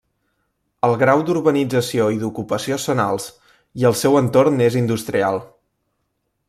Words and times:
El 0.87 0.93
grau 1.01 1.19
d'urbanització 1.27 2.07
i 2.15 2.17
d'ocupació 2.23 2.79
són 2.87 3.03
alts 3.05 3.29
i 3.83 3.89
el 3.91 3.99
seu 4.01 4.21
entorn 4.23 4.69
és 4.71 4.83
industrial. 4.85 5.43